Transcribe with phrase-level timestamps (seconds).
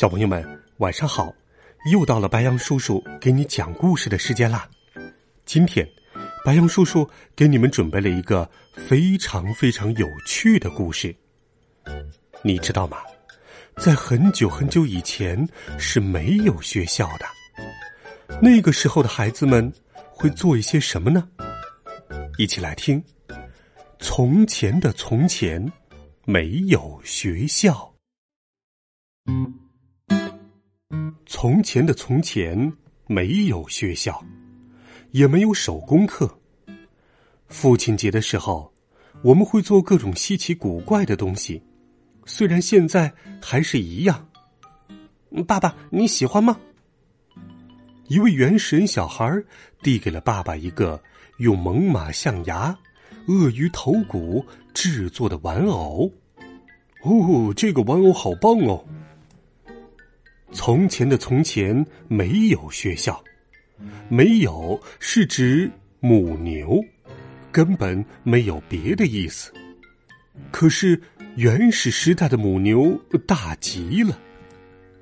[0.00, 0.42] 小朋友们，
[0.78, 1.30] 晚上好！
[1.92, 4.66] 又到了白羊叔叔给你讲故事的时间啦。
[5.44, 5.86] 今天，
[6.42, 11.14] 白羊叔叔给你们准备了一个非常非常有趣的故事。
[12.42, 12.96] 你知道吗？
[13.76, 15.46] 在很久很久以前
[15.78, 18.38] 是没有学校的。
[18.40, 19.70] 那个时候的孩子们
[20.10, 21.28] 会做一些什么呢？
[22.38, 23.04] 一起来听。
[23.98, 25.70] 从前的从前，
[26.24, 27.94] 没有学校。
[31.42, 32.70] 从前的从前
[33.06, 34.22] 没有学校，
[35.12, 36.38] 也没有手工课。
[37.48, 38.70] 父亲节的时候，
[39.22, 41.62] 我们会做各种稀奇古怪的东西，
[42.26, 44.28] 虽然现在还是一样。
[45.46, 46.60] 爸爸，你喜欢吗？
[48.08, 49.42] 一位原始人小孩
[49.82, 51.02] 递给了爸爸一个
[51.38, 52.78] 用猛犸象牙、
[53.28, 56.12] 鳄鱼头骨制作的玩偶。
[57.02, 58.84] 哦，这个玩偶好棒哦！
[60.52, 63.22] 从前的从前没有学校，
[64.08, 65.70] 没有是指
[66.00, 66.82] 母牛，
[67.52, 69.52] 根本没有别的意思。
[70.50, 71.00] 可是
[71.36, 74.18] 原始时代的母牛大极了。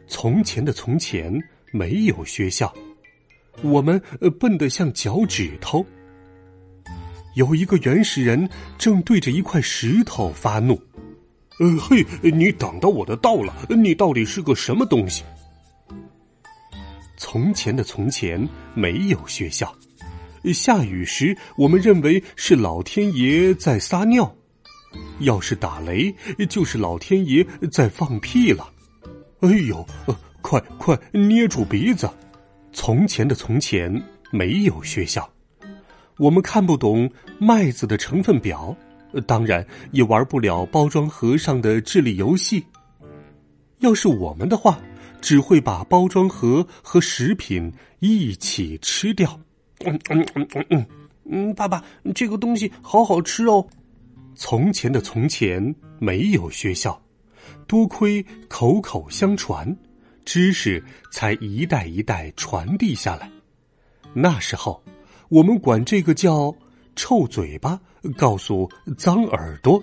[0.07, 1.33] 从前的从前
[1.73, 2.73] 没有学校，
[3.63, 4.01] 我们
[4.39, 5.85] 笨得像脚趾头。
[7.35, 10.81] 有一个原始人正对着一块石头发怒
[11.61, 13.55] ：“呃嘿，你挡到我的道了！
[13.69, 15.25] 你到底是个什么东西？”
[17.19, 19.75] 从前的从前没有学校，
[20.55, 24.33] 下雨时我们认为是老天爷在撒尿，
[25.19, 26.15] 要是打雷
[26.49, 28.71] 就是老天爷在放屁了。
[29.41, 29.85] 哎呦，
[30.41, 32.09] 快快捏住鼻子！
[32.73, 33.93] 从前的从前
[34.31, 35.29] 没有学校，
[36.19, 38.75] 我们看不懂麦子的成分表，
[39.27, 42.65] 当然也玩不了包装盒上的智力游戏。
[43.81, 44.79] 要是我们的话。
[45.21, 49.39] 只会把包装盒和食品一起吃掉。
[49.85, 50.87] 嗯嗯嗯嗯
[51.31, 51.85] 嗯，爸爸，
[52.15, 53.67] 这个东西好好吃哦。
[54.35, 57.01] 从前的从前没有学校，
[57.67, 59.77] 多亏口口相传，
[60.25, 63.31] 知识才一代一代传递下来。
[64.15, 64.83] 那时候，
[65.29, 66.55] 我们管这个叫
[66.97, 67.79] “臭嘴巴”，
[68.17, 69.83] 告诉“脏耳朵”，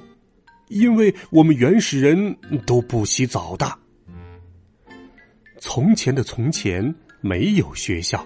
[0.69, 2.35] 因为我们原始人
[2.65, 3.71] 都不洗澡的。
[5.67, 8.23] 从前的从前没有学校，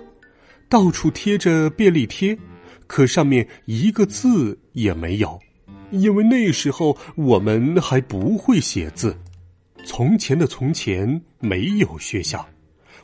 [0.67, 2.37] 到处贴着便利贴，
[2.85, 5.39] 可上面一个字也没有，
[5.91, 9.17] 因为那时候我们还不会写字。
[9.85, 12.45] 从前的从前没有学校，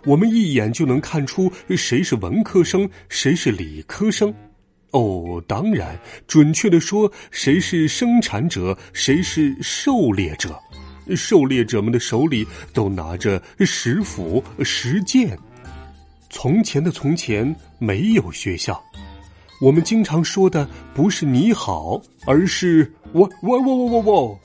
[0.03, 4.35] 我们一眼就能看出谁是文科生，谁是理科生。
[4.91, 5.97] 哦，当然，
[6.27, 10.59] 准确的说，谁是生产者，谁是狩猎者。
[11.13, 15.37] 狩猎者们的手里都拿着石斧、石剑。
[16.29, 18.81] 从前的从前没有学校，
[19.61, 24.39] 我们经常说的不是你好，而是我我我我我我，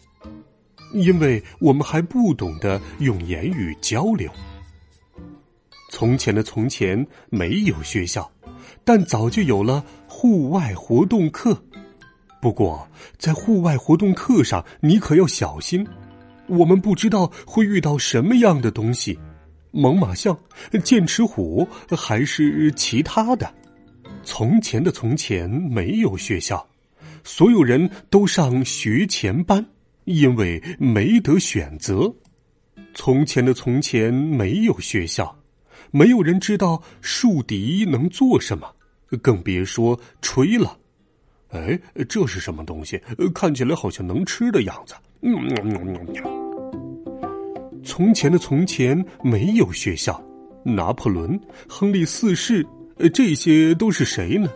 [0.93, 4.31] 因为我们还不懂得用言语交流。
[5.91, 8.31] 从前的从前没有学校，
[8.85, 11.61] 但早就有了户外活动课。
[12.41, 12.89] 不过，
[13.19, 15.85] 在户外活动课上，你可要小心。
[16.51, 19.19] 我们不知道会遇到什么样的东西，
[19.71, 20.37] 猛犸象、
[20.83, 21.67] 剑齿虎
[21.97, 23.49] 还是其他的。
[24.23, 26.67] 从前的从前没有学校，
[27.25, 29.65] 所有人都上学前班，
[30.05, 32.13] 因为没得选择。
[32.95, 35.35] 从前的从前没有学校，
[35.91, 38.69] 没有人知道树敌能做什么，
[39.23, 40.77] 更别说吹了。
[41.51, 43.01] 哎，这是什么东西？
[43.35, 44.95] 看起来好像能吃的样子。
[45.23, 46.40] 嗯嗯嗯嗯。
[47.83, 50.23] 从前的从前没有学校，
[50.65, 51.39] 拿破仑、
[51.69, 52.67] 亨利四世，
[52.99, 54.49] 呃这些都是谁呢？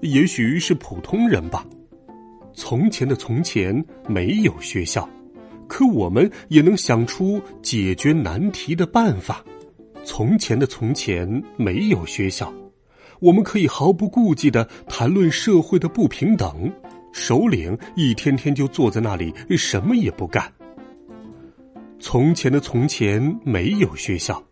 [0.00, 1.64] 也许是普通人吧。
[2.54, 5.08] 从前的从前没有学校，
[5.68, 9.44] 可我们也能想出解决难题的办法。
[10.04, 12.52] 从前的从前没有学校，
[13.20, 16.70] 我们可以毫不顾忌的谈论社会的不平等。
[17.12, 20.52] 首领一天天就坐在那里，什么也不干。
[22.02, 24.42] 从前的从前没有学校，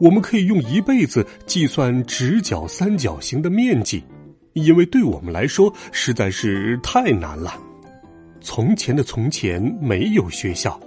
[0.00, 4.02] 我们可以用一辈子计算直角三角形的面积，
[4.54, 7.56] 因为对我们来说实在是太难了。
[8.40, 10.78] 从前的从前没有学校，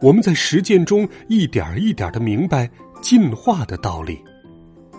[0.00, 2.68] 我们在实践中一点一点的明白
[3.02, 4.18] 进化的道理。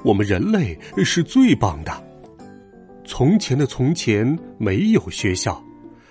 [0.03, 1.91] 我们人类是最棒的。
[3.03, 5.61] 从前的从前没有学校，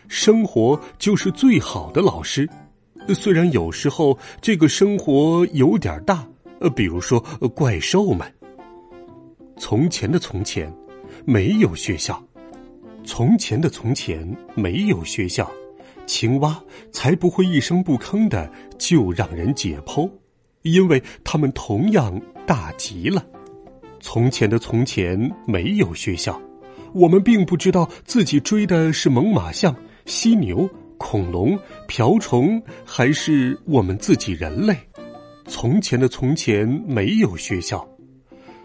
[0.09, 2.49] 生活就是最好的老师。
[3.15, 6.27] 虽然有时候这个生活有点大，
[6.61, 7.21] 呃，比如说
[7.55, 8.27] 怪兽们。
[9.59, 10.73] 从前的从前，
[11.25, 12.23] 没有学校。
[13.05, 15.51] 从前的从前没有学校，
[16.07, 16.61] 青蛙
[16.91, 20.11] 才不会一声不吭的就让人解剖，
[20.63, 23.25] 因为它们同样大极了。
[24.01, 26.41] 从前的从前没有学校，
[26.93, 29.75] 我们并不知道自己追的是猛犸象、
[30.07, 30.69] 犀牛。
[31.03, 31.59] 恐龙、
[31.89, 34.75] 瓢虫，还是我们自己人类？
[35.47, 37.87] 从前的从前没有学校，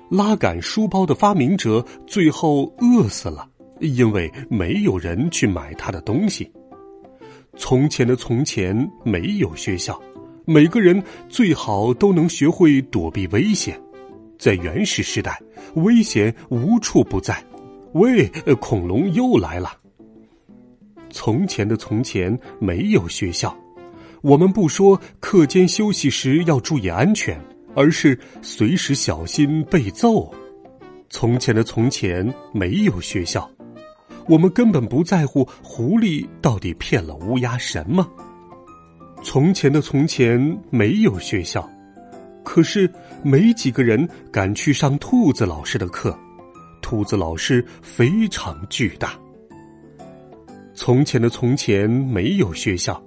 [0.08, 3.50] 拉杆书包的发明者最后饿死了，
[3.82, 6.50] 因为没有人去买他的东西。
[7.58, 10.00] 从前的从前没有学校，
[10.46, 13.82] 每个人最好都能学会躲避危险。
[14.38, 15.42] 在原始时代，
[15.74, 17.44] 危险无处不在。
[17.94, 18.28] 喂，
[18.62, 19.72] 恐龙又来了。
[21.18, 23.58] 从前的从前没有学校，
[24.22, 27.36] 我们不说课间休息时要注意安全，
[27.74, 30.32] 而是随时小心被揍。
[31.10, 33.50] 从前的从前没有学校，
[34.28, 38.08] 我们根本不在乎狐狸到底骗了乌鸦什么。
[39.24, 40.40] 从前的从前
[40.70, 41.68] 没有学校，
[42.44, 42.88] 可是
[43.24, 46.16] 没几个人敢去上兔子老师的课，
[46.80, 49.20] 兔子老师非常巨大。
[50.78, 53.04] 从前的从前没有学校，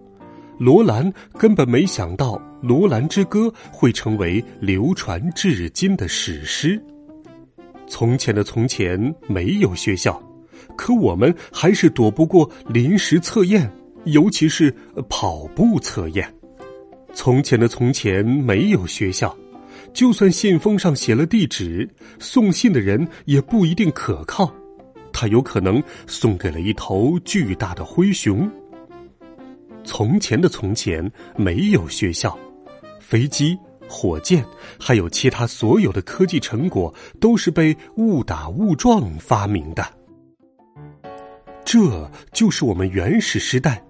[0.58, 6.82] 罗兰根本没想到《罗兰之歌》会成为流传至今的史诗。
[7.87, 10.20] 从前的从前没有学校，
[10.76, 13.70] 可我们还是躲不过临时测验，
[14.02, 14.75] 尤其是
[15.08, 16.28] 跑步测验。
[17.14, 19.34] 从前的从前没有学校，
[19.94, 21.88] 就算信封上写了地址，
[22.19, 24.52] 送信的人也不一定可靠。
[25.12, 28.50] 他有可能送给了一头巨大的灰熊。
[29.84, 32.38] 从前的从前没有学校，
[33.00, 33.58] 飞机、
[33.88, 34.44] 火箭，
[34.78, 39.84] 还有其他所有的科技成果，都是被误打误撞发明的。
[41.64, 43.82] 这就是我们原始时代，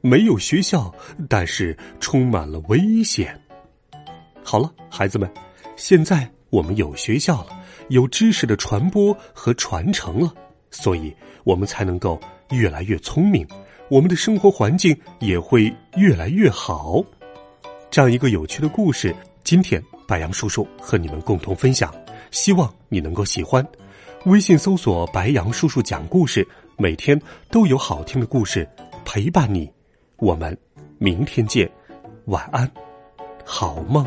[0.00, 0.92] 没有学校，
[1.28, 3.40] 但是充满了危险。
[4.42, 5.30] 好了，孩子们，
[5.76, 10.34] 现在我们有学校了，有知识的传播和传承了。
[10.70, 11.14] 所以，
[11.44, 12.18] 我们才能够
[12.50, 13.46] 越来越聪明，
[13.88, 17.02] 我们的生活环境也会越来越好。
[17.90, 21.92] 这样一个有趣的故事，今天白杨叔叔和你们共同分享，
[22.30, 23.66] 希望你能够喜欢。
[24.26, 26.46] 微信搜索“白杨叔叔讲故事”，
[26.76, 27.20] 每天
[27.50, 28.68] 都有好听的故事
[29.04, 29.70] 陪伴你。
[30.16, 30.56] 我们
[30.98, 31.70] 明天见，
[32.26, 32.70] 晚安，
[33.44, 34.06] 好梦。